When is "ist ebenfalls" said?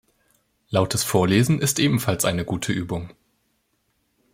1.61-2.25